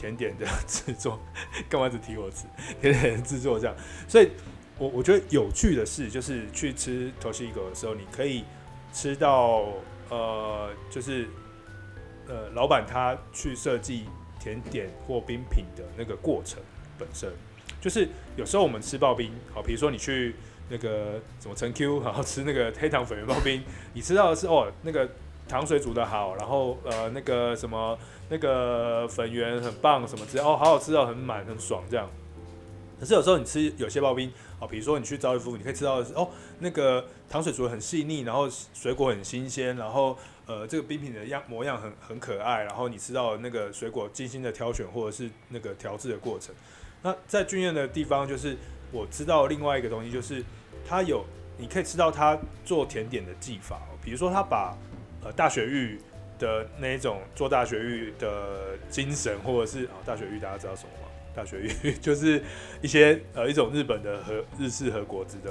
[0.00, 1.20] 甜点的 制作，
[1.68, 2.46] 干嘛只提我吃？
[2.80, 3.76] 甜点制作这样，
[4.08, 4.30] 所以
[4.78, 8.44] 我我觉得有趣的是，就是去吃 Toshihiko 的时候，你可以
[8.94, 9.66] 吃到
[10.08, 11.28] 呃，就是
[12.26, 14.06] 呃，老板他去设计
[14.40, 16.62] 甜点或冰品的那个过程
[16.98, 17.30] 本身。
[17.78, 20.34] 就是有时候我们吃刨冰，好，比如说你去
[20.70, 25.08] 那个什么陈 Q，然后吃那个黑糖粉圆刨冰，你吃到的是哦，那个
[25.50, 32.08] 糖水煮得好，然后呃那个什么那个粉圆很棒什么之类，哦好好吃哦，很满很爽这样。
[33.00, 36.28] 可是有时候你吃有些刨冰，哦，比如说你去朝日夫，你可以吃到的是哦
[36.60, 46.54] 那个糖水煮得很细腻，然后水果很新鲜，然后呃这个冰品的样模样很很可爱，然后你吃到那个水果精心的挑选或者是那个调制的过程。
[47.02, 48.56] 那在俊彦的地方，就是
[48.92, 50.44] 我知道另外一个东西，就是
[50.86, 51.24] 他有
[51.56, 54.76] 你可以吃到他做甜点的技法，比如说他把
[55.24, 55.98] 呃大雪玉
[56.38, 61.08] 的那一种做大雪玉的精神，或者是啊大雪玉大家知道什么吗？
[61.34, 62.42] 大雪玉 就是
[62.82, 65.50] 一些呃一种日本的和日式和果子的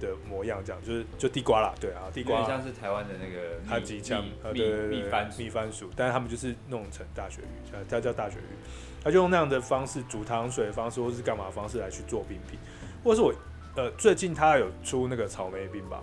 [0.00, 8.56] 的模样，这样就是就地瓜啦，对啊，地瓜像是台湾的那个它吉酱，呃对蜜番蜜番薯，但是他们就是弄成大雪玉，它叫大雪玉。
[9.02, 12.58] 他就用那样的方式煮糖水的方式，或是干嘛的方式来去做冰品，
[13.02, 13.34] 或者是我
[13.76, 16.02] 呃最近他有出那个草莓冰吧？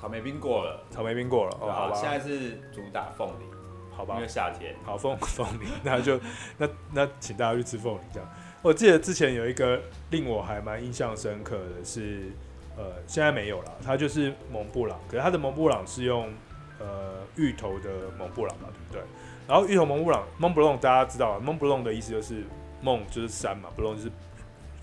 [0.00, 1.94] 草莓冰过了，草莓冰过了，哦，好吧。
[1.94, 3.44] 现在是主打凤梨，
[3.90, 4.14] 好吧？
[4.16, 4.74] 因为夏天。
[4.84, 6.20] 好凤 凤梨，那就
[6.56, 8.28] 那那请大家去吃凤梨这样。
[8.62, 9.80] 我记得之前有一个
[10.10, 12.30] 令我还蛮印象深刻的是，
[12.76, 16.32] 呃，现在没有了，它就是蒙布朗，可是它的蒙布朗是用
[16.78, 19.02] 呃芋头的蒙布朗嘛，对不对？
[19.46, 22.44] 然后芋头蒙布朗，蒙布朗大家知道啊，蒙布朗的意思就是
[22.80, 24.10] 梦就是山嘛，布朗就是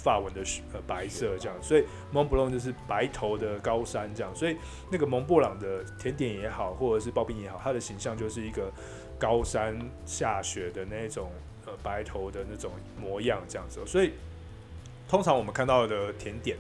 [0.06, 0.42] 发纹的
[0.72, 4.56] 呃白色这样，所以蒙布朗就是白头的高山这样，所以
[4.92, 8.72] 那个蒙布朗的甜点也好，或者是刨冰也好，它的形象就是一个
[9.18, 9.76] 高山
[10.06, 11.32] 下雪的那种
[11.66, 14.14] 呃白头的那种模样这样子，所以
[15.08, 16.56] 通常我们看到的甜点，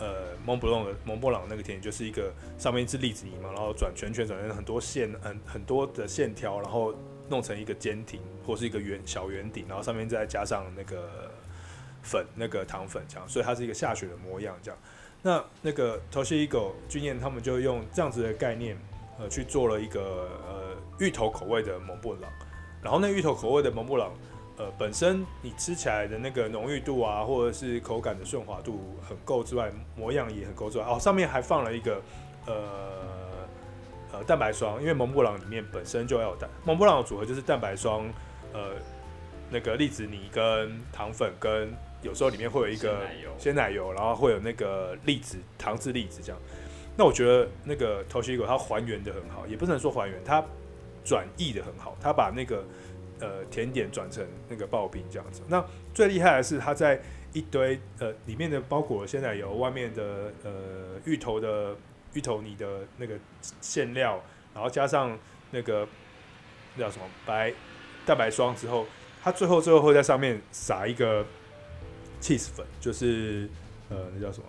[0.00, 6.92] 呃蒙布朗的蒙布朗那个甜点就是一个上面是栗子泥嘛，然后转圈圈转成很多线，很很多的线条，然后。
[7.30, 11.30] 弄成一个尖顶或是一个圆小圆顶，然后上面再加上那个
[12.02, 14.80] 粉，那个糖粉这样，所以它是一个下雪的模样这样。
[15.22, 18.74] 那那个 Toshi-Higo 钧砚他们就用这样子的概念，
[19.18, 22.32] 呃，去做了一个呃芋头口味的蒙布朗。
[22.82, 24.14] 然后那芋头口味的蒙布朗，
[24.56, 32.00] 呃，本身你吃起来的那个浓郁度啊，或者是口感的顺滑度很够之外，模样也很够之外，哦，上面还放了一个
[32.46, 32.54] 呃
[34.12, 38.10] 呃蛋白霜，因为蒙布朗里面本身就要有蛋，蒙布朗的组合就是蛋白霜，
[38.54, 38.70] 呃，
[39.50, 41.70] 那个栗子泥跟糖粉跟。
[42.02, 43.06] 有时候里面会有一个
[43.38, 46.40] 鲜奶油，然后会有那个栗子糖渍栗子这样。
[46.96, 50.44] 那我觉得那个 Toshi-Higo 它还原的很好，也不能说还原，它
[51.04, 52.64] 转译的很好，它把那个
[53.20, 55.42] 呃甜点转成那个刨冰这样子。
[55.48, 57.00] 那最厉害的是它在
[57.32, 60.52] 一堆呃里面的包裹鲜奶油，外面的呃
[61.04, 61.76] 芋头的
[62.14, 63.14] 芋头泥的那个
[63.60, 64.22] 馅料，
[64.54, 65.16] 然后加上
[65.50, 65.86] 那个
[66.74, 67.52] 那叫什么白
[68.04, 68.86] 蛋白霜之后，
[69.22, 71.24] 它最后最后会在上面撒一个。
[72.20, 73.48] Cheese 粉就是
[73.88, 74.44] 呃，那叫什么？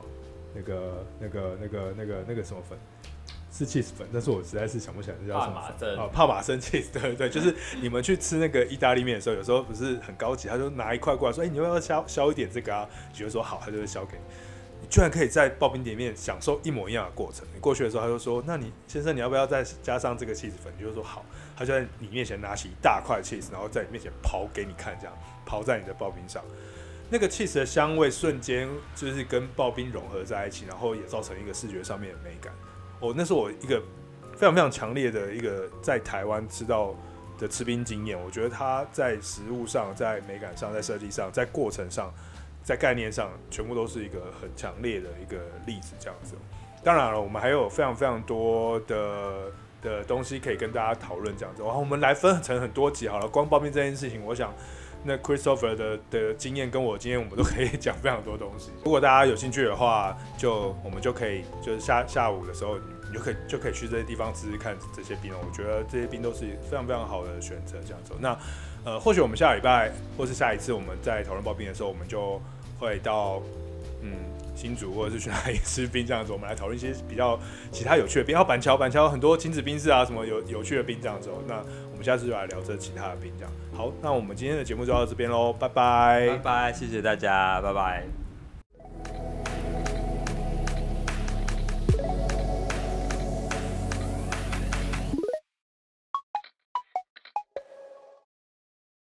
[0.53, 2.77] 那个、那个、那个、那个、那个什么粉？
[3.51, 6.07] 是 cheese 粉，但是我实在是想不起来那叫什么粉啊？
[6.07, 14.23] 帕玛森 cheese，对对对，就是你们去吃那个意大利面的时候，有时候不是很高级，他就拿一块过来说：“哎、欸，你要不要削削一点这个啊？”你就说好，他就会削给你。
[14.81, 17.45] 你居然可以在刨冰店面享受一模一样的过程。
[17.53, 25.15] 你过去的时候，他就说：“那你先生，你要不要再加上这个 cheese 粉？”你就说好，他就在你面前拿起一大块 cheese，然后在你面前刨给你看，这样
[25.45, 26.41] 刨在你的刨冰上。
[27.13, 32.53] 那个 cheese 的香味瞬间就是跟刨冰融合在一起，然后也造成一个视觉上面的美感。
[33.01, 33.83] 哦，那是我一个
[34.33, 36.95] 非常非常强烈的一个在台湾吃到
[37.37, 38.17] 的吃冰经验。
[38.17, 42.13] 我觉得它在食物上、在美感上、在设计上、在过程上、
[42.63, 45.93] 在概念上，全部都是一个很强烈的一个例子。
[45.99, 46.35] 这样子。
[46.81, 49.51] 当然了，我们还有非常非常多的
[49.81, 51.35] 的东西可以跟大家讨论。
[51.35, 53.27] 这样子，然后我们来分成很多集好了。
[53.27, 54.53] 光刨冰这件事情，我想。
[55.03, 58.71] 那 Christopher 的的经验跟我经验，我们都可以讲非常多东西。
[58.85, 62.77] 如果大家有兴趣的话，就我们就可以就是下下午的时候，
[63.07, 65.33] 你就可以就可以去这些地方试试看这些冰。
[65.33, 67.77] 我觉得这些冰都是非常非常好的选择。
[67.83, 68.37] 这样子，那
[68.83, 72.41] 呃，或许我们下礼拜或是下一次我们在讨论刨冰的时候，我们就
[72.79, 73.41] 会到
[74.01, 74.11] 嗯
[74.55, 77.39] 新竹或者是去哪里吃冰这样子，我们来讨论一些比较
[77.71, 78.33] 其他有趣的冰。
[78.33, 81.29] 然后板桥板桥很多亲子冰室啊，什么有有趣的冰这样子。
[81.47, 81.55] 那
[81.91, 83.51] 我们下次就来聊这其他的冰这样。
[83.73, 88.20] 好，那我们今天的节目就到这边喽，拜拜，拜拜，谢谢大家，拜拜。